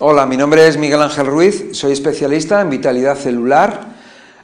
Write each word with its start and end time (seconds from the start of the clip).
Hola, 0.00 0.26
mi 0.26 0.36
nombre 0.36 0.68
es 0.68 0.76
Miguel 0.76 1.02
Ángel 1.02 1.26
Ruiz, 1.26 1.70
soy 1.72 1.90
especialista 1.90 2.60
en 2.60 2.70
vitalidad 2.70 3.16
celular, 3.16 3.96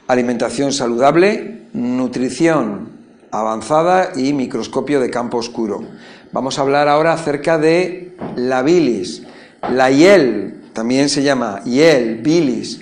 alimentación 0.05 0.73
saludable, 0.73 1.67
nutrición 1.71 2.89
avanzada 3.31 4.11
y 4.17 4.33
microscopio 4.33 4.99
de 4.99 5.09
campo 5.09 5.37
oscuro. 5.37 5.87
Vamos 6.33 6.57
a 6.57 6.61
hablar 6.61 6.89
ahora 6.89 7.13
acerca 7.13 7.57
de 7.57 8.17
la 8.35 8.63
bilis, 8.63 9.23
la 9.71 9.89
hiel, 9.91 10.71
también 10.73 11.07
se 11.07 11.23
llama 11.23 11.61
hiel, 11.63 12.17
bilis, 12.17 12.81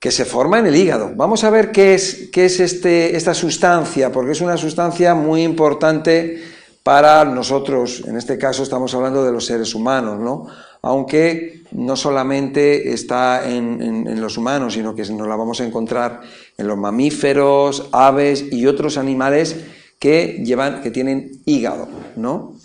que 0.00 0.10
se 0.10 0.24
forma 0.24 0.58
en 0.58 0.66
el 0.66 0.74
hígado. 0.74 1.12
Vamos 1.14 1.44
a 1.44 1.50
ver 1.50 1.70
qué 1.70 1.94
es, 1.94 2.30
qué 2.32 2.46
es 2.46 2.58
este, 2.58 3.14
esta 3.14 3.34
sustancia, 3.34 4.10
porque 4.10 4.32
es 4.32 4.40
una 4.40 4.56
sustancia 4.56 5.14
muy 5.14 5.44
importante 5.44 6.42
para 6.82 7.24
nosotros, 7.24 8.02
en 8.06 8.16
este 8.16 8.38
caso 8.38 8.62
estamos 8.62 8.92
hablando 8.94 9.22
de 9.22 9.30
los 9.30 9.46
seres 9.46 9.74
humanos, 9.74 10.18
¿no? 10.18 10.46
Aunque 10.82 11.62
no 11.72 11.96
solamente 11.96 12.92
está 12.92 13.48
en, 13.48 14.20
los 14.20 14.36
humanos, 14.36 14.74
sino 14.74 14.94
que 14.94 15.02
nos 15.02 15.28
la 15.28 15.36
vamos 15.36 15.60
a 15.60 15.66
encontrar 15.66 16.20
en 16.56 16.66
los 16.66 16.78
mamíferos, 16.78 17.88
aves 17.92 18.46
y 18.50 18.66
otros 18.66 18.96
animales 18.98 19.56
que 19.98 20.42
llevan, 20.44 20.82
que 20.82 20.90
tienen 20.90 21.32
hígado, 21.44 21.88
¿no? 22.16 22.56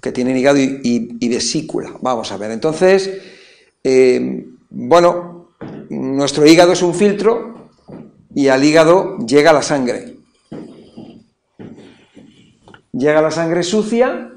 Que 0.00 0.12
tienen 0.12 0.36
hígado 0.36 0.58
y, 0.58 1.28
vesícula. 1.28 1.92
Vamos 2.00 2.32
a 2.32 2.38
ver. 2.38 2.50
Entonces, 2.50 3.10
eh, 3.84 4.46
bueno, 4.70 5.50
nuestro 5.90 6.46
hígado 6.46 6.72
es 6.72 6.82
un 6.82 6.94
filtro 6.94 7.68
y 8.34 8.48
al 8.48 8.64
hígado 8.64 9.18
llega 9.18 9.52
la 9.52 9.62
sangre. 9.62 10.16
Llega 12.92 13.22
la 13.22 13.30
sangre 13.30 13.62
sucia 13.62 14.32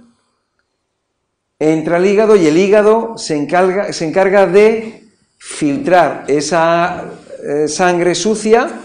entra 1.72 1.98
al 1.98 2.06
hígado 2.06 2.36
y 2.36 2.48
el 2.48 2.58
hígado 2.58 3.18
se 3.18 3.36
encarga, 3.36 3.94
se 3.94 4.06
encarga 4.06 4.48
de 4.48 5.04
filtrar 5.38 6.26
esa 6.28 7.06
eh, 7.44 7.68
sangre 7.68 8.16
sucia 8.16 8.82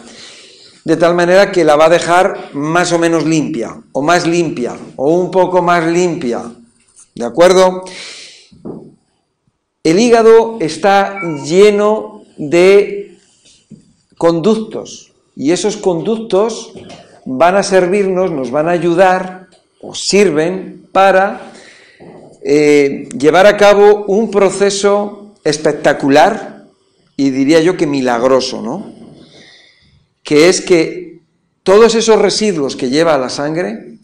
de 0.84 0.96
tal 0.96 1.14
manera 1.14 1.52
que 1.52 1.64
la 1.64 1.76
va 1.76 1.86
a 1.86 1.90
dejar 1.90 2.50
más 2.54 2.92
o 2.92 2.98
menos 2.98 3.26
limpia, 3.26 3.76
o 3.92 4.00
más 4.00 4.26
limpia, 4.26 4.74
o 4.96 5.18
un 5.18 5.30
poco 5.30 5.60
más 5.60 5.86
limpia. 5.86 6.42
¿De 7.14 7.24
acuerdo? 7.24 7.84
El 9.82 9.98
hígado 9.98 10.56
está 10.60 11.20
lleno 11.44 12.22
de 12.38 13.18
conductos 14.16 15.12
y 15.36 15.52
esos 15.52 15.76
conductos 15.76 16.72
van 17.26 17.56
a 17.56 17.62
servirnos, 17.62 18.30
nos 18.30 18.50
van 18.50 18.68
a 18.68 18.72
ayudar 18.72 19.48
o 19.80 19.94
sirven 19.94 20.88
para 20.92 21.52
eh, 22.50 23.10
llevar 23.10 23.44
a 23.44 23.58
cabo 23.58 24.06
un 24.06 24.30
proceso 24.30 25.34
espectacular 25.44 26.64
y 27.14 27.28
diría 27.28 27.60
yo 27.60 27.76
que 27.76 27.86
milagroso, 27.86 28.62
¿no? 28.62 28.90
Que 30.22 30.48
es 30.48 30.62
que 30.62 31.20
todos 31.62 31.94
esos 31.94 32.18
residuos 32.18 32.74
que 32.74 32.88
lleva 32.88 33.18
la 33.18 33.28
sangre, 33.28 33.98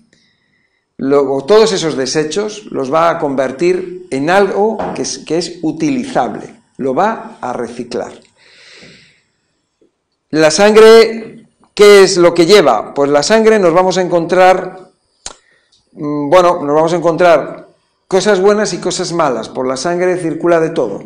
o 1.01 1.45
todos 1.47 1.73
esos 1.73 1.97
desechos, 1.97 2.67
los 2.67 2.93
va 2.93 3.09
a 3.09 3.19
convertir 3.19 4.09
en 4.11 4.29
algo 4.29 4.77
que 4.95 5.01
es, 5.01 5.21
que 5.21 5.39
es 5.39 5.61
utilizable, 5.63 6.55
lo 6.77 6.95
va 6.95 7.39
a 7.41 7.55
reciclar. 7.55 8.13
La 10.29 10.51
sangre, 10.51 11.47
¿qué 11.73 12.03
es 12.03 12.19
lo 12.19 12.35
que 12.35 12.45
lleva? 12.45 12.93
Pues 12.93 13.09
la 13.09 13.23
sangre 13.23 13.59
nos 13.59 13.73
vamos 13.73 13.97
a 13.97 14.03
encontrar, 14.03 14.91
mm, 15.93 16.29
bueno, 16.29 16.63
nos 16.63 16.75
vamos 16.75 16.93
a 16.93 16.97
encontrar 16.97 17.64
Cosas 18.09 18.41
buenas 18.41 18.73
y 18.73 18.79
cosas 18.79 19.13
malas. 19.13 19.49
Por 19.49 19.67
la 19.67 19.77
sangre 19.77 20.17
circula 20.17 20.61
de 20.61 20.71
todo. 20.71 21.03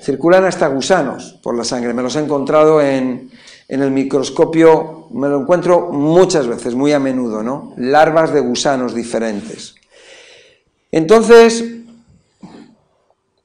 Circulan 0.00 0.44
hasta 0.44 0.68
gusanos 0.68 1.38
por 1.42 1.56
la 1.56 1.64
sangre. 1.64 1.92
Me 1.92 2.02
los 2.02 2.16
he 2.16 2.20
encontrado 2.20 2.80
en, 2.80 3.30
el 3.68 3.90
microscopio, 3.90 5.08
me 5.12 5.28
lo 5.28 5.40
encuentro 5.42 5.90
muchas 5.92 6.46
veces, 6.46 6.74
muy 6.74 6.92
a 6.92 6.98
menudo, 6.98 7.42
¿no? 7.42 7.74
Larvas 7.76 8.32
de 8.32 8.40
gusanos 8.40 8.94
diferentes. 8.94 9.74
Entonces, 10.90 11.64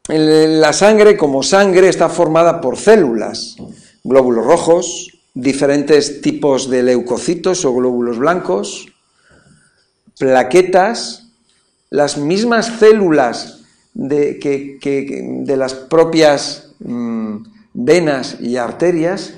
la 0.07 0.73
sangre 0.73 1.17
como 1.17 1.43
sangre 1.43 1.89
está 1.89 2.09
formada 2.09 2.61
por 2.61 2.77
células, 2.77 3.55
glóbulos 4.03 4.45
rojos, 4.45 5.19
diferentes 5.33 6.21
tipos 6.21 6.69
de 6.69 6.83
leucocitos 6.83 7.65
o 7.65 7.73
glóbulos 7.73 8.17
blancos, 8.17 8.87
plaquetas, 10.17 11.24
las 11.89 12.17
mismas 12.17 12.67
células 12.79 13.63
de, 13.93 14.39
que, 14.39 15.41
de 15.43 15.57
las 15.57 15.73
propias 15.73 16.73
mm, 16.79 17.37
venas 17.73 18.37
y 18.41 18.57
arterias 18.57 19.33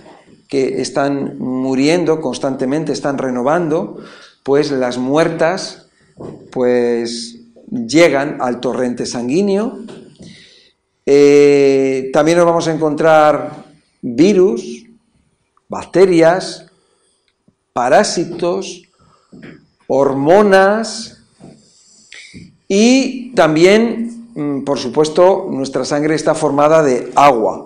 que 0.48 0.82
están 0.82 1.38
muriendo 1.40 2.22
constantemente, 2.22 2.94
están 2.94 3.18
renovando, 3.18 3.98
pues 4.44 4.72
las 4.72 4.98
muertas 4.98 5.88
pues 6.52 7.38
llegan 7.70 8.38
al 8.42 8.60
torrente 8.60 9.06
sanguíneo. 9.06 9.80
Eh, 11.06 12.10
también 12.14 12.38
nos 12.38 12.48
vamos 12.48 12.68
a 12.68 12.74
encontrar 12.74 13.66
virus, 14.02 14.86
bacterias, 15.68 16.66
parásitos, 17.74 18.84
hormonas, 19.88 21.17
y 22.68 23.34
también, 23.34 24.32
mm, 24.36 24.64
por 24.64 24.78
supuesto, 24.78 25.48
nuestra 25.50 25.86
sangre 25.86 26.16
está 26.16 26.36
formada 26.36 26.84
de 26.84 27.12
agua. 27.16 27.64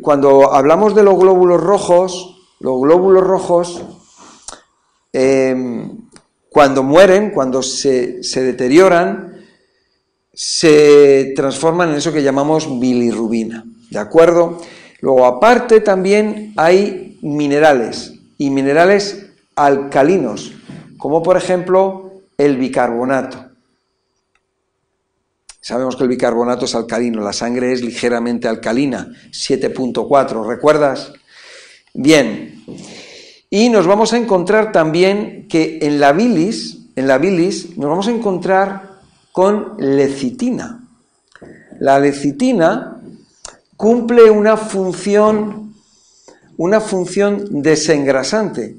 cuando 0.00 0.54
hablamos 0.54 0.94
de 0.94 1.02
los 1.02 1.18
glóbulos 1.18 1.60
rojos, 1.60 2.36
los 2.60 2.80
glóbulos 2.80 3.24
rojos, 3.24 3.82
em, 5.12 6.08
cuando 6.48 6.84
mueren, 6.84 7.32
cuando 7.32 7.60
se, 7.60 8.22
se 8.22 8.44
deterioran, 8.44 9.44
se 10.32 11.32
transforman 11.34 11.90
en 11.90 11.96
eso 11.96 12.12
que 12.12 12.22
llamamos 12.22 12.78
bilirrubina. 12.78 13.64
¿De 13.90 13.98
acuerdo? 13.98 14.58
Luego, 15.00 15.26
aparte, 15.26 15.80
también 15.80 16.52
hay 16.56 17.18
minerales 17.22 18.14
y 18.36 18.50
minerales 18.50 19.26
alcalinos, 19.56 20.52
como 20.96 21.22
por 21.22 21.36
ejemplo 21.36 22.07
el 22.38 22.56
bicarbonato. 22.56 23.50
Sabemos 25.60 25.96
que 25.96 26.04
el 26.04 26.08
bicarbonato 26.08 26.64
es 26.64 26.74
alcalino, 26.74 27.20
la 27.20 27.32
sangre 27.32 27.72
es 27.72 27.82
ligeramente 27.82 28.48
alcalina, 28.48 29.08
7.4, 29.30 30.46
¿recuerdas? 30.46 31.12
Bien. 31.92 32.64
Y 33.50 33.68
nos 33.68 33.86
vamos 33.86 34.12
a 34.12 34.18
encontrar 34.18 34.72
también 34.72 35.46
que 35.48 35.80
en 35.82 36.00
la 36.00 36.12
bilis, 36.12 36.86
en 36.96 37.08
la 37.08 37.18
bilis 37.18 37.76
nos 37.76 37.90
vamos 37.90 38.08
a 38.08 38.12
encontrar 38.12 39.00
con 39.32 39.74
lecitina. 39.78 40.88
La 41.80 41.98
lecitina 41.98 43.00
cumple 43.76 44.30
una 44.30 44.56
función 44.56 45.68
una 46.58 46.80
función 46.80 47.62
desengrasante 47.62 48.76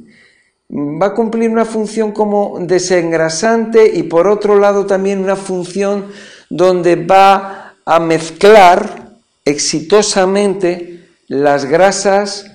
va 0.72 1.08
a 1.08 1.14
cumplir 1.14 1.50
una 1.50 1.66
función 1.66 2.12
como 2.12 2.60
desengrasante 2.62 3.92
y 3.92 4.04
por 4.04 4.28
otro 4.28 4.58
lado 4.60 4.86
también 4.86 5.20
una 5.20 5.36
función 5.36 6.08
donde 6.50 6.96
va 6.96 7.76
a 7.86 8.00
mezclar 8.00 9.10
exitosamente 9.44 11.08
las 11.28 11.66
grasas 11.66 12.52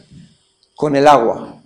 con 0.76 0.94
el 0.94 1.08
agua. 1.08 1.56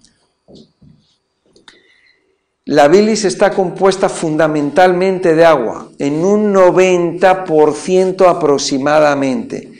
La 2.65 2.89
bilis 2.89 3.25
está 3.25 3.51
compuesta 3.51 4.11
fundamentalmente 4.11 5.35
de 5.35 5.45
agua, 5.45 5.89
en 5.99 6.23
un 6.23 6.53
90% 6.53 8.29
aproximadamente. 8.29 9.73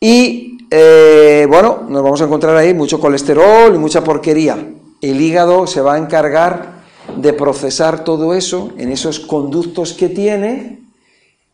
Y 0.00 0.58
eh, 0.70 1.46
bueno, 1.48 1.84
nos 1.88 2.02
vamos 2.02 2.20
a 2.20 2.24
encontrar 2.24 2.56
ahí 2.56 2.72
mucho 2.72 2.98
colesterol 2.98 3.74
y 3.74 3.78
mucha 3.78 4.02
porquería 4.02 4.75
el 5.00 5.20
hígado 5.20 5.66
se 5.66 5.80
va 5.80 5.94
a 5.94 5.98
encargar 5.98 6.76
de 7.16 7.32
procesar 7.32 8.04
todo 8.04 8.34
eso 8.34 8.72
en 8.78 8.90
esos 8.90 9.20
conductos 9.20 9.92
que 9.92 10.08
tiene 10.08 10.80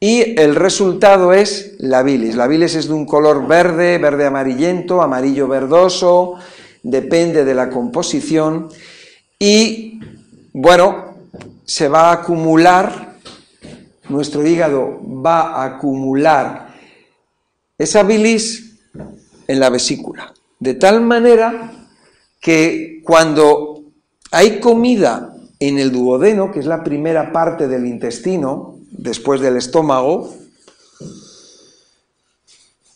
y 0.00 0.38
el 0.40 0.56
resultado 0.56 1.32
es 1.32 1.76
la 1.78 2.02
bilis. 2.02 2.34
La 2.34 2.48
bilis 2.48 2.74
es 2.74 2.88
de 2.88 2.94
un 2.94 3.06
color 3.06 3.46
verde, 3.46 3.98
verde 3.98 4.26
amarillento, 4.26 5.02
amarillo 5.02 5.46
verdoso, 5.46 6.34
depende 6.82 7.44
de 7.44 7.54
la 7.54 7.70
composición 7.70 8.68
y 9.38 10.00
bueno, 10.52 11.14
se 11.64 11.88
va 11.88 12.10
a 12.10 12.14
acumular, 12.14 13.16
nuestro 14.08 14.46
hígado 14.46 15.00
va 15.04 15.54
a 15.54 15.64
acumular 15.64 16.74
esa 17.78 18.02
bilis 18.02 18.80
en 19.46 19.60
la 19.60 19.70
vesícula, 19.70 20.32
de 20.58 20.74
tal 20.74 21.00
manera 21.00 21.81
que 22.42 23.00
cuando 23.02 23.84
hay 24.30 24.60
comida 24.60 25.34
en 25.58 25.78
el 25.78 25.90
duodeno, 25.92 26.52
que 26.52 26.58
es 26.58 26.66
la 26.66 26.84
primera 26.84 27.32
parte 27.32 27.68
del 27.68 27.86
intestino, 27.86 28.76
después 28.90 29.40
del 29.40 29.56
estómago, 29.56 30.34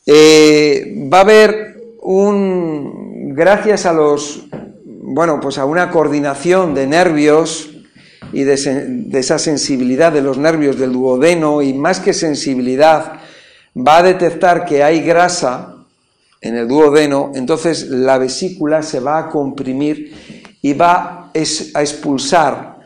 Eh, 0.08 1.04
va 1.12 1.19
a 1.19 1.22
haber 1.22 1.82
un, 2.00 3.34
gracias 3.34 3.87
a 3.87 3.93
los, 3.93 4.46
bueno, 4.84 5.40
pues 5.40 5.58
a 5.58 5.64
una 5.64 5.90
coordinación 5.90 6.75
de 6.75 6.87
nervios 6.87 7.70
y 8.32 8.44
de, 8.44 8.56
de 8.56 9.19
esa 9.19 9.40
sensibilidad 9.40 10.12
de 10.12 10.22
los 10.22 10.38
nervios 10.38 10.78
del 10.78 10.93
duodeno 10.93 11.60
y 11.60 11.75
más 11.75 11.98
que 11.98 12.12
sensibilidad, 12.12 13.14
va 13.76 13.98
a 13.98 14.04
detectar 14.04 14.64
que 14.64 14.84
hay 14.84 15.00
grasa 15.00 15.75
en 16.41 16.56
el 16.56 16.69
duodeno, 16.69 17.33
entonces 17.35 17.88
la 17.88 18.19
vesícula 18.19 18.83
se 18.83 19.00
va 19.00 19.19
a 19.19 19.29
comprimir 19.29 20.56
y 20.62 20.73
va 20.75 21.31
a 21.35 21.81
expulsar 21.81 22.79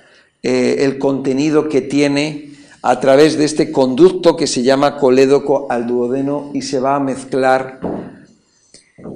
eh, 0.42 0.76
el 0.80 0.98
contenido 0.98 1.68
que 1.68 1.80
tiene 1.80 2.52
a 2.82 2.98
través 3.00 3.36
de 3.36 3.44
este 3.44 3.70
conducto 3.70 4.36
que 4.36 4.46
se 4.46 4.62
llama 4.62 4.96
colédoco 4.96 5.66
al 5.68 5.86
duodeno 5.86 6.50
y 6.54 6.62
se 6.62 6.80
va 6.80 6.96
a 6.96 7.00
mezclar 7.00 7.80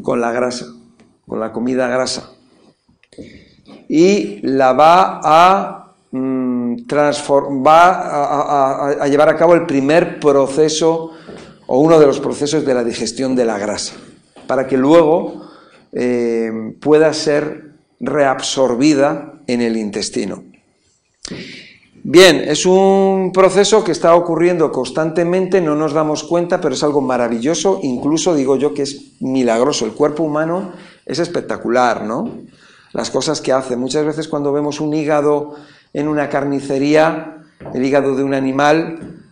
con 0.03 0.21
la 0.21 0.33
grasa, 0.33 0.67
con 1.27 1.41
la 1.41 1.53
comida 1.53 1.89
grasa. 1.89 2.31
Y 3.89 4.41
la 4.47 4.73
va 4.73 5.21
a, 5.23 5.95
mm, 6.11 6.77
va 7.67 9.03
a 9.03 9.09
llevar 9.09 9.29
a 9.29 9.37
cabo 9.37 9.55
el 9.55 9.65
primer 9.65 10.21
proceso 10.21 11.13
o 11.67 11.79
uno 11.79 11.99
de 11.99 12.07
los 12.07 12.21
procesos 12.21 12.67
de 12.67 12.75
la 12.75 12.85
digestión 12.85 13.35
de 13.35 13.45
la 13.47 13.59
grasa 13.59 13.95
para 14.46 14.67
que 14.67 14.76
luego 14.76 15.49
eh, 15.93 16.75
pueda 16.81 17.12
ser 17.12 17.73
reabsorbida 18.00 19.35
en 19.46 19.61
el 19.61 19.76
intestino. 19.76 20.43
Bien, 22.06 22.37
es 22.46 22.67
un 22.67 23.31
proceso 23.32 23.82
que 23.82 23.93
está 23.93 24.14
ocurriendo 24.14 24.70
constantemente, 24.70 25.62
no 25.62 25.75
nos 25.75 25.94
damos 25.94 26.23
cuenta, 26.23 26.61
pero 26.61 26.75
es 26.75 26.82
algo 26.82 27.00
maravilloso, 27.00 27.81
incluso 27.82 28.35
digo 28.35 28.56
yo 28.56 28.75
que 28.75 28.82
es 28.82 29.12
milagroso. 29.20 29.87
El 29.87 29.93
cuerpo 29.93 30.23
humano 30.23 30.73
es 31.06 31.19
espectacular, 31.19 32.05
¿no? 32.05 32.31
Las 32.93 33.11
cosas 33.11 33.41
que 33.41 33.52
hace. 33.52 33.76
Muchas 33.76 34.05
veces 34.05 34.29
cuando 34.29 34.52
vemos 34.52 34.81
un 34.81 34.93
hígado 34.93 35.55
en 35.94 36.08
una 36.08 36.29
carnicería, 36.29 37.38
el 37.73 37.82
hígado 37.82 38.14
de 38.14 38.23
un 38.23 38.35
animal, 38.35 39.23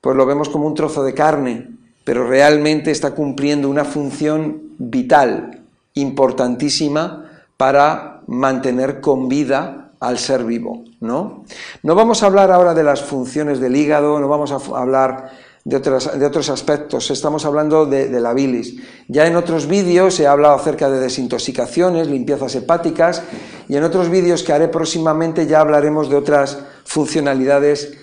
pues 0.00 0.16
lo 0.16 0.26
vemos 0.26 0.48
como 0.48 0.66
un 0.66 0.74
trozo 0.74 1.04
de 1.04 1.14
carne, 1.14 1.75
pero 2.06 2.24
realmente 2.24 2.92
está 2.92 3.10
cumpliendo 3.10 3.68
una 3.68 3.84
función 3.84 4.62
vital, 4.78 5.64
importantísima, 5.94 7.42
para 7.56 8.20
mantener 8.28 9.00
con 9.00 9.28
vida 9.28 9.90
al 9.98 10.16
ser 10.16 10.44
vivo, 10.44 10.84
¿no? 11.00 11.42
No 11.82 11.94
vamos 11.96 12.22
a 12.22 12.26
hablar 12.26 12.52
ahora 12.52 12.74
de 12.74 12.84
las 12.84 13.02
funciones 13.02 13.58
del 13.58 13.74
hígado, 13.74 14.20
no 14.20 14.28
vamos 14.28 14.52
a 14.52 14.78
hablar 14.80 15.32
de, 15.64 15.80
de 15.80 16.26
otros 16.26 16.48
aspectos, 16.48 17.10
estamos 17.10 17.44
hablando 17.44 17.86
de, 17.86 18.08
la 18.20 18.32
bilis. 18.34 18.76
Ya 19.08 19.26
en 19.26 19.34
otros 19.34 19.66
vídeos 19.66 20.20
he 20.20 20.28
hablado 20.28 20.54
acerca 20.54 20.88
de 20.88 21.00
desintoxicaciones, 21.00 22.06
limpiezas 22.06 22.54
hepáticas, 22.54 23.24
y 23.68 23.74
en 23.74 23.82
otros 23.82 24.10
vídeos 24.10 24.44
que 24.44 24.52
haré 24.52 24.68
próximamente 24.68 25.48
ya 25.48 25.58
hablaremos 25.58 26.08
de 26.08 26.14
otras 26.14 26.56
funcionalidades 26.84 27.94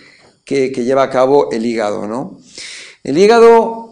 que, 0.44 0.74
que 0.74 0.84
lleva 0.84 1.04
a 1.04 1.10
cabo 1.10 1.52
el 1.54 1.66
hígado, 1.66 2.06
¿no? 2.06 2.38
El 3.06 3.18
hígado 3.18 3.83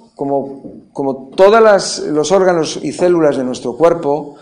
como, 0.93 1.31
todos 1.35 2.05
los 2.07 2.31
órganos 2.31 2.79
y 2.81 2.91
células 2.91 3.37
de 3.37 3.43
nuestro 3.43 3.75
cuerpo, 3.75 4.35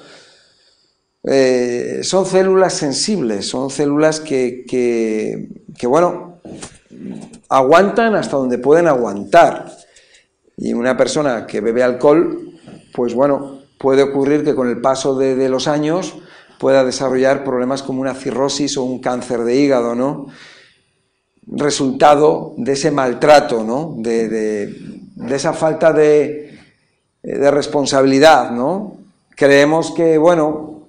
eh, 1.24 2.00
son 2.04 2.26
células 2.26 2.74
sensibles, 2.74 3.48
son 3.48 3.70
células 3.70 4.20
que, 4.20 4.66
que, 4.68 5.88
bueno, 5.88 6.42
aguantan 7.48 8.16
hasta 8.16 8.36
donde 8.36 8.58
pueden 8.58 8.88
aguantar. 8.88 9.72
Y 10.58 10.74
una 10.74 10.98
persona 10.98 11.48
que 11.48 11.62
bebe 11.62 11.82
alcohol, 11.82 12.60
pues 12.94 13.14
bueno, 13.14 13.62
puede 13.78 14.04
ocurrir 14.04 14.44
que 14.44 14.56
con 14.56 14.68
el 14.68 14.82
paso 14.82 15.16
de, 15.16 15.48
los 15.48 15.70
años 15.70 16.16
pueda 16.60 16.84
desarrollar 16.84 17.46
problemas 17.46 17.84
como 17.84 18.02
una 18.02 18.16
cirrosis 18.16 18.76
o 18.76 18.84
un 18.84 19.00
cáncer 19.00 19.46
de 19.46 19.56
hígado, 19.56 19.96
¿no? 19.96 20.28
Resultado 21.48 22.54
de 22.58 22.74
ese 22.74 22.92
maltrato, 22.92 23.64
¿no? 23.64 23.96
de, 23.98 24.28
de 24.28 24.99
esa 25.28 25.54
falta 25.54 25.94
de, 25.94 26.60
de 27.24 27.52
responsabilidad, 27.52 28.52
¿no? 28.52 28.98
Creemos 29.36 29.92
que, 29.92 30.18
bueno, 30.18 30.84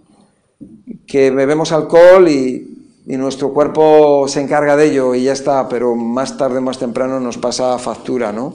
que 1.07 1.31
bebemos 1.31 1.73
alcohol 1.73 2.29
y, 2.29 2.67
nuestro 3.07 3.53
cuerpo 3.53 4.29
se 4.29 4.41
encarga 4.41 4.77
de 4.77 4.87
ello 4.87 5.17
y 5.17 5.25
ya 5.25 5.33
está, 5.33 5.69
pero 5.69 5.97
más 5.97 6.37
tarde 6.37 6.61
más 6.61 6.79
temprano 6.79 7.19
nos 7.19 7.39
pasa 7.39 7.77
factura, 7.79 8.31
¿no? 8.31 8.55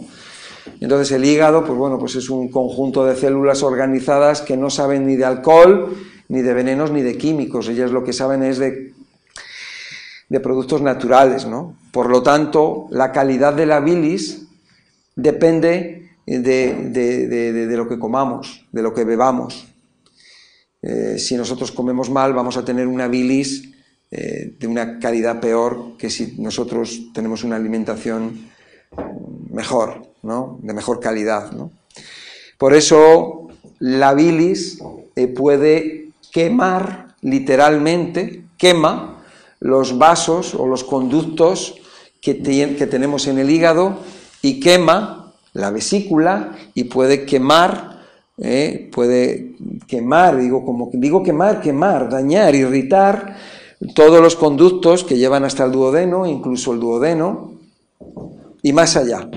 Entonces 0.80 1.12
el 1.12 1.26
hígado, 1.26 1.66
pues 1.66 1.78
bueno, 1.78 2.00
pues 2.00 2.16
es 2.16 2.30
un 2.30 2.48
conjunto 2.50 3.04
de 3.04 3.18
células 3.18 3.64
organizadas 3.64 4.42
que 4.42 4.56
no 4.56 4.70
saben 4.70 5.06
ni 5.06 5.18
de 5.18 5.26
alcohol, 5.26 5.98
ni 6.30 6.42
de 6.42 6.54
venenos, 6.54 6.92
ni 6.92 7.02
de 7.02 7.18
químicos. 7.18 7.68
Ellas 7.68 7.92
lo 7.92 8.06
que 8.06 8.14
saben 8.14 8.44
es 8.44 8.58
de, 8.58 8.94
de 10.30 10.40
productos 10.40 10.82
naturales, 10.82 11.46
¿no? 11.46 11.76
Por 11.92 12.10
lo 12.10 12.24
tanto, 12.24 12.88
la 12.92 13.12
calidad 13.12 13.54
de 13.54 13.66
la 13.66 13.82
bilis 13.82 14.45
depende 15.16 16.10
de, 16.26 17.74
lo 17.76 17.88
que 17.88 18.00
comamos, 18.00 18.66
de 18.72 18.82
lo 18.82 18.94
que 18.94 19.04
bebamos. 19.04 19.68
Eh, 20.82 21.18
si 21.18 21.36
nosotros 21.36 21.72
comemos 21.72 22.10
mal, 22.10 22.34
vamos 22.34 22.58
a 22.58 22.66
tener 22.66 22.88
una 22.88 23.08
bilis 23.08 23.70
eh, 24.12 24.56
de 24.60 24.68
una 24.68 25.00
calidad 25.00 25.40
peor 25.40 25.98
que 25.98 26.10
si 26.10 26.36
nosotros 26.38 27.12
tenemos 27.14 27.44
una 27.44 27.56
alimentación 27.56 28.52
mejor, 29.52 30.06
¿no? 30.22 30.60
de 30.62 30.74
mejor 30.74 31.00
calidad. 31.00 31.52
Por 32.58 32.74
eso 32.74 33.48
la 33.80 34.14
bilis 34.14 34.80
eh, 35.16 35.28
puede 35.28 36.10
quemar, 36.32 37.16
literalmente, 37.22 38.44
quema 38.58 39.24
los 39.60 39.98
vasos 39.98 40.54
o 40.54 40.68
los 40.68 40.84
conductos 40.84 41.76
que, 42.22 42.42
que 42.42 42.88
tenemos 42.88 43.28
en 43.28 43.40
el 43.40 43.50
hígado 43.50 44.00
y 44.46 44.60
quema 44.60 45.34
la 45.54 45.72
vesícula 45.72 46.56
y 46.76 46.84
puede 46.84 47.26
quemar, 47.26 48.04
eh, 48.38 48.92
puede 48.94 49.56
quemar, 49.88 50.38
digo, 50.38 50.64
como 50.64 50.92
digo 50.94 51.24
quemar, 51.24 51.62
quemar, 51.62 52.10
dañar, 52.10 52.54
irritar 52.54 53.38
todos 53.96 54.22
los 54.22 54.36
conductos 54.36 55.04
que 55.04 55.18
llevan 55.18 55.46
hasta 55.46 55.66
el 55.66 55.72
duodeno, 55.72 56.28
incluso 56.28 56.74
el 56.74 56.80
duodeno, 56.80 57.54
y 58.62 58.72
más 58.72 58.96
allá. 58.96 59.28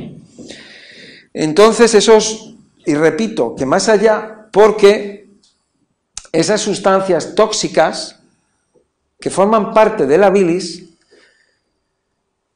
Entonces 1.33 1.95
esos, 1.95 2.55
y 2.85 2.95
repito, 2.95 3.55
que 3.55 3.65
más 3.65 3.89
allá, 3.89 4.49
porque 4.53 5.31
esas 6.33 6.61
sustancias 6.61 7.35
tóxicas 7.35 8.17
que 9.19 9.31
forman 9.31 9.73
parte 9.73 10.07
de 10.07 10.19
la 10.19 10.29
bilis 10.29 10.88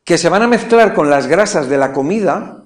que 0.05 0.19
se 0.19 0.29
van 0.29 0.43
a 0.43 0.49
mezclar 0.49 0.95
con 0.95 1.11
las 1.11 1.27
grasas 1.27 1.69
de 1.69 1.79
la 1.79 1.93
comida, 1.93 2.65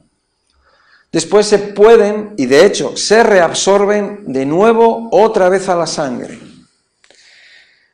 después 1.12 1.46
se 1.46 1.58
pueden, 1.58 2.34
y 2.36 2.46
de 2.46 2.64
hecho 2.64 2.96
se 2.96 3.22
reabsorben 3.22 4.24
de 4.26 4.46
nuevo 4.46 5.08
otra 5.12 5.48
vez 5.48 5.68
a 5.68 5.76
la 5.76 5.86
sangre. 5.86 6.38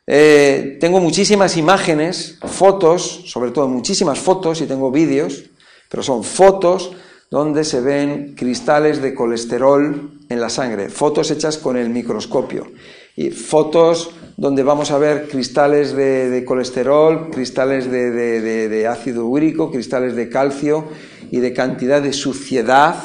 Eh, 0.05 0.77
tengo 0.81 0.99
muchísimas 0.99 1.55
imágenes, 1.55 2.37
fotos, 2.45 3.23
sobre 3.27 3.51
todo 3.51 3.67
muchísimas 3.67 4.19
fotos 4.19 4.59
y 4.61 4.65
tengo 4.65 4.91
vídeos, 4.91 5.43
pero 5.89 6.03
son 6.03 6.23
fotos 6.23 6.91
donde 7.31 7.63
se 7.63 7.79
ven 7.79 8.35
cristales 8.35 9.01
de 9.01 9.15
colesterol 9.15 10.11
en 10.29 10.41
la 10.41 10.49
sangre, 10.49 10.89
fotos 10.89 11.31
hechas 11.31 11.57
con 11.57 11.77
el 11.77 11.89
microscopio 11.89 12.71
y 13.15 13.31
fotos 13.31 14.11
donde 14.37 14.63
vamos 14.63 14.91
a 14.91 14.97
ver 14.97 15.27
cristales 15.27 15.95
de, 15.95 16.43
colesterol, 16.45 17.29
cristales 17.29 17.89
de, 17.91 18.87
ácido 18.87 19.25
úrico, 19.25 19.71
cristales 19.71 20.15
de 20.15 20.29
calcio 20.29 20.85
y 21.31 21.39
de 21.39 21.53
cantidad 21.53 22.01
de 22.01 22.13
suciedad, 22.13 22.95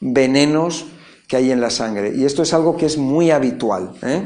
venenos 0.00 0.86
que 1.28 1.36
hay 1.36 1.52
en 1.52 1.60
la 1.60 1.70
sangre. 1.70 2.12
Y 2.14 2.24
esto 2.24 2.42
es 2.42 2.52
algo 2.52 2.76
que 2.76 2.86
es 2.86 2.98
muy 2.98 3.30
habitual. 3.30 3.92
¿eh? 4.02 4.22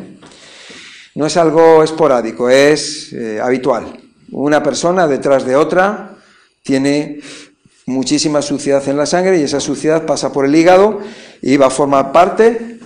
No 1.14 1.26
es 1.26 1.36
algo 1.36 1.82
esporádico, 1.82 2.48
es 2.48 3.12
eh, 3.12 3.38
habitual. 3.40 4.00
Una 4.32 4.62
persona 4.62 5.06
detrás 5.06 5.44
de 5.44 5.56
otra 5.56 6.16
tiene 6.62 7.20
muchísima 7.86 8.42
suciedad 8.42 8.86
en 8.88 8.96
la 8.96 9.06
sangre 9.06 9.38
y 9.38 9.42
esa 9.42 9.60
suciedad 9.60 10.04
pasa 10.04 10.32
por 10.32 10.46
el 10.46 10.54
hígado 10.54 11.00
y 11.40 11.56
va 11.56 11.66
a 11.66 11.70
formar 11.70 12.10
parte 12.10 12.80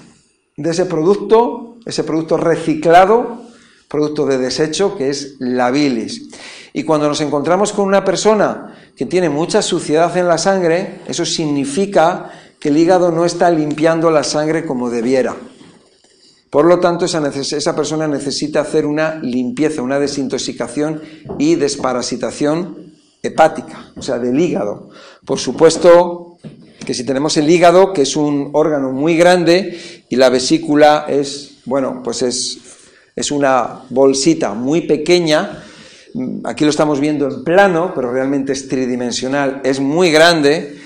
de 0.57 0.71
ese 0.71 0.85
producto, 0.85 1.79
ese 1.87 2.05
producto 2.05 2.37
reciclado 2.37 3.50
producto 3.91 4.25
de 4.25 4.39
desecho, 4.39 4.97
que 4.97 5.11
es 5.11 5.35
la 5.41 5.73
bilis. 5.73 6.29
Y 6.73 6.85
cuando 6.85 7.09
nos 7.09 7.21
encontramos 7.21 7.73
con 7.73 7.87
una 7.87 8.05
persona 8.05 8.77
que 8.97 9.05
tiene 9.05 9.29
mucha 9.29 9.63
suciedad 9.63 10.17
en 10.17 10.29
la 10.29 10.39
sangre, 10.39 11.01
eso 11.09 11.27
significa 11.27 12.31
que 12.61 12.69
el 12.69 12.77
hígado 12.77 13.11
no 13.11 13.25
está 13.25 13.51
limpiando 13.51 14.13
la 14.13 14.23
sangre 14.23 14.65
como 14.65 14.91
debiera. 14.91 15.35
Por 16.51 16.67
lo 16.67 16.79
tanto, 16.79 17.05
esa, 17.05 17.27
esa 17.29 17.75
persona 17.75 18.07
necesita 18.07 18.61
hacer 18.61 18.87
una 18.87 19.17
limpieza, 19.17 19.83
una 19.83 19.99
desintoxicación 19.99 21.03
y 21.41 21.57
desparasitación 21.57 22.95
hepática, 23.23 23.93
o 23.97 24.03
sea, 24.03 24.21
del 24.21 24.39
hígado. 24.39 24.91
Por 25.25 25.41
supuesto 25.41 26.39
que 26.87 26.95
si 26.95 27.05
tenemos 27.05 27.37
el 27.37 27.51
hígado, 27.51 27.93
que 27.93 28.03
es 28.03 28.15
un 28.15 28.51
órgano 28.53 28.93
muy 28.93 29.17
grande, 29.17 30.05
y 30.09 30.15
la 30.15 30.29
vesícula 30.29 31.07
es, 31.09 31.57
bueno, 31.65 32.03
pues 32.05 32.23
es, 32.23 32.59
es 33.21 33.31
una 33.31 33.83
bolsita 33.91 34.55
muy 34.55 34.83
pequeña, 34.83 35.65
aquí 36.45 36.65
lo 36.65 36.71
estamos 36.71 37.01
viendo 37.01 37.29
en 37.29 37.45
plano, 37.45 37.93
pero 37.95 38.13
realmente 38.13 38.53
es 38.53 38.69
tridimensional, 38.69 39.61
es 39.65 39.81
muy 39.81 40.11
grande, 40.11 40.81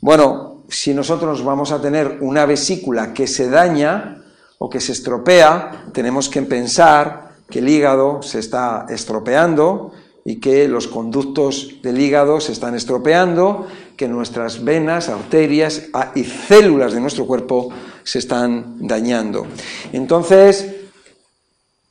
bueno, 0.00 0.62
si 0.68 0.94
nosotros 0.94 1.44
vamos 1.44 1.72
a 1.72 1.80
tener 1.80 2.18
una 2.20 2.44
vesícula 2.46 3.14
que 3.14 3.26
se 3.26 3.48
daña 3.48 4.22
o 4.58 4.68
que 4.68 4.80
se 4.80 4.92
estropea, 4.92 5.86
tenemos 5.92 6.28
que 6.28 6.42
pensar 6.42 7.36
que 7.48 7.60
el 7.60 7.68
hígado 7.68 8.22
se 8.22 8.40
está 8.40 8.86
estropeando 8.88 9.92
y 10.24 10.40
que 10.40 10.66
los 10.66 10.88
conductos 10.88 11.76
del 11.82 12.00
hígado 12.00 12.40
se 12.40 12.52
están 12.52 12.74
estropeando, 12.74 13.68
que 13.96 14.08
nuestras 14.08 14.64
venas, 14.64 15.08
arterias 15.08 15.84
y 16.14 16.24
células 16.24 16.92
de 16.92 17.00
nuestro 17.00 17.26
cuerpo 17.26 17.68
se 18.02 18.18
están 18.18 18.76
dañando. 18.80 19.46
Entonces, 19.92 20.75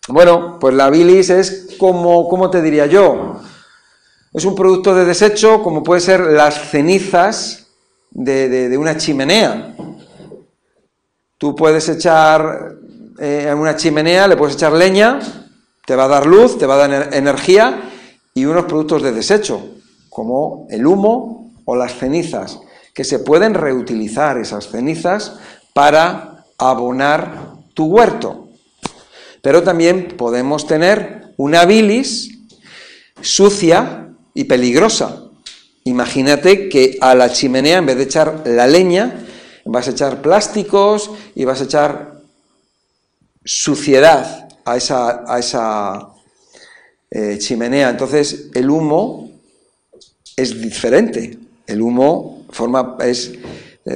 bueno, 0.07 0.57
pues 0.59 0.75
la 0.75 0.89
bilis 0.89 1.29
es 1.29 1.75
como, 1.79 2.27
¿cómo 2.29 2.49
te 2.49 2.61
diría 2.61 2.85
yo? 2.85 3.39
Es 4.33 4.45
un 4.45 4.55
producto 4.55 4.93
de 4.93 5.05
desecho 5.05 5.63
como 5.63 5.83
puede 5.83 6.01
ser 6.01 6.19
las 6.19 6.69
cenizas 6.69 7.67
de, 8.11 8.75
una 8.77 8.97
chimenea. 8.97 9.75
Tú 11.37 11.55
puedes 11.55 11.89
echar 11.89 12.75
eh, 13.19 13.47
en 13.49 13.57
una 13.57 13.75
chimenea, 13.75 14.27
le 14.27 14.37
puedes 14.37 14.55
echar 14.55 14.73
leña, 14.73 15.19
te 15.85 15.95
va 15.95 16.05
a 16.05 16.09
dar 16.09 16.25
luz, 16.25 16.57
te 16.57 16.65
va 16.65 16.75
a 16.75 16.87
dar 16.87 17.13
energía 17.13 17.89
y 18.33 18.45
unos 18.45 18.65
productos 18.65 19.01
de 19.01 19.11
desecho, 19.11 19.61
como 20.09 20.67
el 20.69 20.85
humo 20.85 21.53
o 21.65 21.75
las 21.75 21.95
cenizas, 21.95 22.59
que 22.93 23.03
se 23.03 23.19
pueden 23.19 23.53
reutilizar 23.53 24.37
esas 24.37 24.69
cenizas 24.69 25.39
para 25.73 26.45
abonar 26.57 27.55
tu 27.73 27.85
huerto. 27.85 28.44
Pero 29.45 29.61
también 29.61 30.07
podemos 30.17 30.65
tener 30.65 31.35
una 31.37 31.65
bilis 31.65 32.31
sucia 33.21 34.09
y 34.33 34.45
peligrosa. 34.45 35.21
Imagínate 35.83 36.67
que 36.67 36.97
a 36.99 37.13
la 37.13 37.31
chimenea, 37.31 37.77
en 37.77 37.85
vez 37.85 37.97
de 37.97 38.03
echar 38.05 38.41
la 38.47 38.65
leña, 38.65 39.23
vas 39.65 39.87
a 39.87 39.91
echar 39.91 40.23
plásticos 40.23 41.11
y 41.35 41.45
vas 41.45 41.61
a 41.61 41.65
echar 41.65 42.21
suciedad 43.43 44.49
a 44.65 44.77
esa, 44.77 45.31
a 45.31 45.37
esa 45.37 46.09
eh, 47.11 47.37
chimenea. 47.37 47.91
Entonces 47.91 48.49
el 48.55 48.67
humo 48.67 49.29
es 50.35 50.59
diferente. 50.59 51.37
El 51.67 51.83
humo 51.83 52.47
forma, 52.49 52.97
es, 52.99 53.33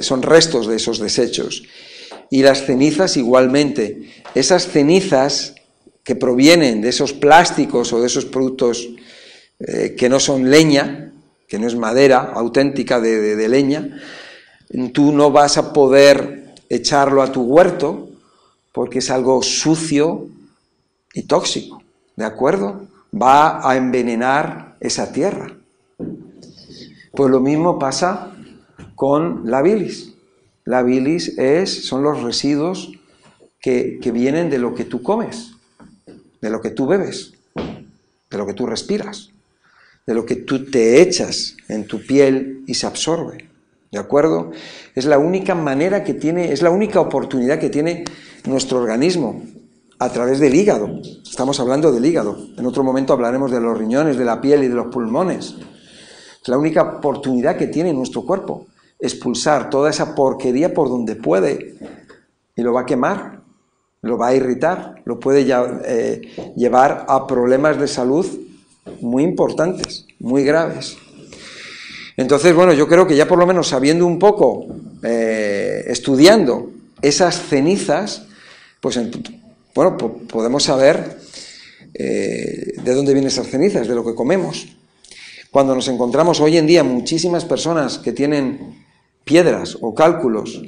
son 0.01 0.22
restos 0.22 0.68
de 0.68 0.75
esos 0.75 1.00
desechos. 1.00 1.63
Y 2.29 2.44
las 2.44 2.68
cenizas 2.68 3.18
igualmente. 3.18 4.19
Esas 4.36 4.68
cenizas 4.68 5.56
que 6.04 6.16
provienen 6.16 6.82
de 6.82 6.90
esos 6.90 7.14
plásticos 7.14 7.94
o 7.94 8.02
de 8.02 8.08
esos 8.08 8.26
productos 8.26 8.90
eh, 9.60 9.96
que 9.98 10.10
no 10.10 10.20
son 10.20 10.50
leña, 10.50 11.14
que 11.48 11.60
no 11.60 11.68
es 11.68 11.76
madera 11.76 12.32
auténtica 12.36 13.00
de 13.00 13.48
leña, 13.48 14.00
tú 14.94 15.12
no 15.12 15.32
vas 15.32 15.58
a 15.58 15.74
poder 15.74 16.54
echarlo 16.70 17.22
a 17.22 17.32
tu 17.32 17.42
huerto 17.42 18.10
porque 18.72 19.00
es 19.00 19.10
algo 19.10 19.42
sucio 19.42 20.28
y 21.14 21.24
tóxico. 21.24 21.82
¿De 22.16 22.26
acuerdo? 22.26 22.88
va 23.14 23.68
a 23.68 23.76
envenenar 23.78 24.76
esa 24.80 25.12
tierra. 25.12 25.56
Pues 27.12 27.32
lo 27.32 27.40
mismo 27.40 27.80
pasa 27.80 28.32
con 28.96 29.50
la 29.50 29.62
bilis. 29.62 30.14
La 30.66 30.84
bilis 30.84 31.38
es, 31.38 31.86
son 31.86 32.04
los 32.04 32.22
residuos 32.22 32.92
que, 33.60 34.00
que 34.01 34.12
vienen 34.12 34.50
de 34.50 34.58
lo 34.58 34.74
que 34.74 34.86
tú 34.86 35.04
comes, 35.04 35.51
de 36.42 36.50
lo 36.50 36.62
que 36.62 36.72
tú 36.72 36.88
bebes, 36.88 37.34
de 37.56 38.38
lo 38.38 38.46
que 38.46 38.54
tú 38.54 38.66
respiras, 38.66 39.30
de 40.06 40.13
lo 40.13 40.25
que 40.25 40.38
tú 40.38 40.66
te 40.66 41.01
echas 41.01 41.56
en 41.68 41.86
tu 41.86 42.06
piel 42.06 42.63
y 42.66 42.74
se 42.74 42.88
absorbe. 42.88 43.50
¿De 43.92 43.98
acuerdo? 43.98 44.51
Es 44.94 45.06
la 45.06 45.18
única 45.18 45.56
manera 45.56 46.04
que 46.04 46.13
tiene, 46.13 46.51
es 46.51 46.62
la 46.62 46.70
única 46.70 47.00
oportunidad 47.00 47.60
que 47.60 47.70
tiene 47.70 48.06
nuestro 48.46 48.80
organismo 48.80 49.44
a 49.98 50.10
través 50.10 50.39
del 50.39 50.56
hígado. 50.56 51.01
Estamos 51.24 51.60
hablando 51.60 51.92
del 51.92 52.06
hígado. 52.06 52.38
En 52.58 52.66
otro 52.66 52.84
momento 52.84 53.13
hablaremos 53.13 53.51
de 53.51 53.60
los 53.60 53.78
riñones, 53.78 54.18
de 54.18 54.25
la 54.25 54.39
piel 54.39 54.63
y 54.63 54.68
de 54.68 54.75
los 54.75 54.88
pulmones. 54.88 55.56
Es 56.42 56.48
la 56.48 56.58
única 56.58 56.84
oportunidad 56.84 57.58
que 57.58 57.68
tiene 57.68 57.92
nuestro 57.94 58.24
cuerpo, 58.24 58.68
expulsar 59.00 59.70
toda 59.70 59.89
esa 59.89 60.16
porquería 60.16 60.74
por 60.74 60.88
donde 60.88 61.16
puede 61.16 61.75
y 62.56 62.62
lo 62.62 62.74
va 62.74 62.82
a 62.82 62.86
quemar, 62.86 63.38
lo 64.01 64.18
va 64.18 64.29
a 64.29 64.36
irritar, 64.36 65.01
lo 65.06 65.20
puede 65.20 65.46
eh, 65.86 66.53
llevar 66.56 67.06
a 67.08 67.27
problemas 67.27 67.79
de 67.79 67.88
salud 67.88 68.25
muy 69.01 69.24
importantes, 69.24 70.06
muy 70.20 70.44
graves. 70.44 70.98
Entonces, 72.18 72.53
bueno, 72.53 72.74
yo 72.74 72.88
creo 72.88 73.08
que 73.08 73.15
ya 73.15 73.27
por 73.27 73.39
lo 73.39 73.48
menos 73.48 73.68
sabiendo 73.68 74.06
un 74.06 74.20
poco, 74.20 74.68
eh, 75.03 75.86
estudiando 75.88 76.72
esas 77.01 77.41
cenizas, 77.41 78.24
pues 78.82 79.00
bueno, 79.74 79.98
podemos 79.98 80.63
saber 80.63 81.18
eh, 81.94 82.74
de 82.84 82.94
dónde 82.94 83.13
vienen 83.13 83.29
esas 83.29 83.48
cenizas, 83.48 83.88
de 83.88 83.96
lo 83.96 84.06
que 84.06 84.15
comemos. 84.15 84.68
Cuando 85.51 85.74
nos 85.74 85.88
encontramos 85.88 86.39
hoy 86.39 86.58
en 86.58 86.68
día 86.68 86.84
muchísimas 86.84 87.46
personas 87.46 87.98
que 87.98 88.12
tienen 88.12 88.84
piedras 89.24 89.77
o 89.79 89.96
cálculos 89.96 90.62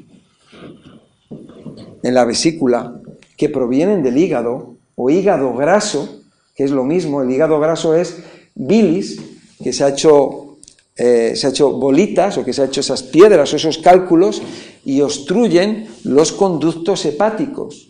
en 2.03 2.13
la 2.13 2.25
vesícula 2.25 3.00
que 3.41 3.50
provienen 3.50 4.03
del 4.03 4.19
hígado 4.19 4.75
o 4.93 5.10
hígado 5.10 5.55
graso, 5.55 6.21
que 6.53 6.63
es 6.63 6.69
lo 6.69 6.83
mismo, 6.83 7.24
el 7.24 7.31
hígado 7.31 7.60
graso 7.60 7.95
es 7.95 8.17
bilis, 8.53 9.19
que 9.63 9.74
se 9.74 9.83
ha 9.83 9.89
hecho, 9.89 10.60
eh, 10.95 11.33
se 11.36 11.48
ha 11.48 11.50
hecho 11.50 11.71
bolitas 11.71 12.38
o 12.38 12.45
que 12.45 12.53
se 12.53 12.62
ha 12.62 12.65
hecho 12.65 12.81
esas 12.81 13.01
piedras 13.01 13.51
o 13.51 13.55
esos 13.55 13.79
cálculos 13.79 14.43
y 14.86 15.01
obstruyen 15.01 15.88
los 16.03 16.33
conductos 16.33 17.03
hepáticos. 17.03 17.89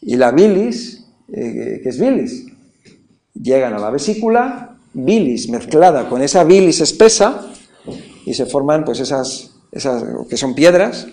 Y 0.00 0.14
la 0.14 0.30
bilis, 0.30 1.04
eh, 1.32 1.80
que 1.82 1.88
es 1.88 1.98
bilis, 1.98 2.46
llegan 3.34 3.74
a 3.74 3.80
la 3.80 3.90
vesícula, 3.90 4.76
bilis 4.92 5.48
mezclada 5.48 6.08
con 6.08 6.22
esa 6.22 6.44
bilis 6.44 6.80
espesa, 6.80 7.50
y 8.24 8.34
se 8.34 8.46
forman 8.46 8.84
pues 8.84 9.00
esas, 9.00 9.50
esas 9.72 10.04
que 10.30 10.36
son 10.36 10.54
piedras, 10.54 11.08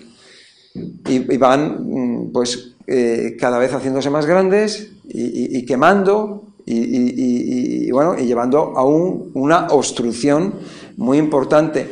y, 0.74 1.18
van 1.36 2.26
mm, 2.28 2.32
pues 2.32 2.71
eh, 2.86 3.36
cada 3.38 3.58
vez 3.58 3.72
haciéndose 3.72 4.10
más 4.10 4.26
grandes 4.26 4.92
y, 5.08 5.64
quemando 5.66 6.44
y, 6.64 7.90
bueno, 7.90 8.18
y 8.18 8.24
llevando 8.24 8.74
a 8.76 8.84
una 8.84 9.68
obstrucción 9.68 10.54
muy 10.96 11.18
importante. 11.18 11.90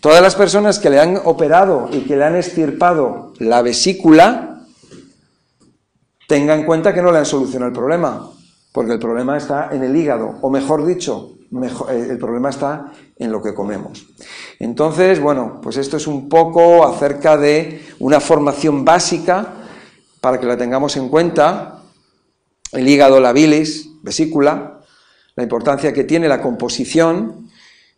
Todas 0.00 0.20
las 0.20 0.34
personas 0.34 0.78
que 0.78 0.90
le 0.90 0.98
han 0.98 1.18
operado 1.24 1.88
y 1.92 2.00
que 2.00 2.16
le 2.16 2.24
han 2.24 2.34
extirpado 2.34 3.32
la 3.38 3.62
vesícula, 3.62 4.64
tenga 6.26 6.54
en 6.54 6.64
cuenta 6.64 6.92
que 6.92 7.02
no 7.02 7.12
le 7.12 7.18
han 7.18 7.26
solucionado 7.26 7.68
el 7.68 7.74
problema, 7.74 8.30
porque 8.72 8.92
el 8.92 8.98
problema 8.98 9.36
está 9.36 9.68
en 9.70 9.84
el 9.84 9.94
hígado, 9.94 10.38
o 10.40 10.50
mejor 10.50 10.84
dicho, 10.86 11.34
eh, 11.52 12.06
el 12.10 12.18
problema 12.18 12.50
está 12.50 12.92
en 13.18 13.30
lo 13.30 13.42
que 13.42 13.54
comemos. 13.54 14.06
Entonces, 14.58 15.20
bueno, 15.20 15.60
pues 15.62 15.76
esto 15.76 15.98
es 15.98 16.06
un 16.06 16.28
poco 16.28 16.86
acerca 16.86 17.36
de 17.36 17.82
una 17.98 18.18
formación 18.18 18.84
básica 18.84 19.61
para 20.22 20.38
que 20.38 20.46
la 20.46 20.56
tengamos 20.56 20.96
en 20.96 21.08
cuenta, 21.08 21.82
el 22.70 22.88
hígado, 22.88 23.20
la 23.20 23.32
bilis, 23.34 23.90
vesícula, 24.02 24.80
la 25.34 25.42
importancia 25.42 25.92
que 25.92 26.04
tiene 26.04 26.28
la 26.28 26.40
composición 26.40 27.50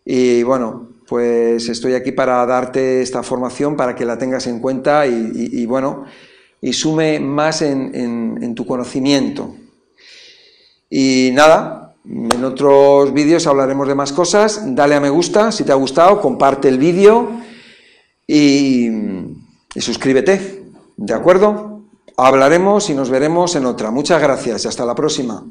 y 0.04 0.42
bueno, 0.42 0.88
pues 1.06 1.68
estoy 1.68 1.92
aquí 1.92 2.12
para 2.12 2.44
darte 2.46 3.02
esta 3.02 3.22
formación 3.22 3.76
para 3.76 3.94
que 3.94 4.06
la 4.06 4.16
tengas 4.16 4.46
en 4.46 4.58
cuenta 4.58 5.06
y 5.06 5.66
bueno, 5.66 6.06
y 6.64 6.72
sume 6.72 7.20
más 7.20 7.60
en, 7.60 8.54
tu 8.54 8.64
conocimiento. 8.64 9.54
Y 10.88 11.28
nada, 11.34 11.94
en 12.06 12.42
otros 12.42 13.12
vídeos 13.12 13.46
hablaremos 13.46 13.86
de 13.86 13.94
más 13.94 14.14
cosas. 14.14 14.62
Dale 14.74 14.94
a 14.94 15.00
me 15.00 15.10
gusta 15.10 15.52
si 15.52 15.64
te 15.64 15.72
ha 15.72 15.74
gustado, 15.74 16.22
comparte 16.22 16.68
el 16.68 16.78
vídeo 16.78 17.32
y, 18.26 18.88
y 19.74 19.80
suscríbete. 19.82 20.62
¿De 20.96 21.12
acuerdo? 21.12 21.73
Hablaremos 22.16 22.90
y 22.90 22.94
nos 22.94 23.10
veremos 23.10 23.56
en 23.56 23.66
otra. 23.66 23.90
Muchas 23.90 24.22
gracias 24.22 24.64
y 24.64 24.68
hasta 24.68 24.84
la 24.84 24.94
próxima. 24.94 25.42